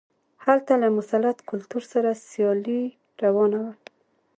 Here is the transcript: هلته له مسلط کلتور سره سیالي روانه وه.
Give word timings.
هلته 0.45 0.73
له 0.81 0.87
مسلط 0.97 1.37
کلتور 1.49 1.83
سره 1.93 2.09
سیالي 2.29 2.83
روانه 3.23 3.57
وه. 3.63 3.71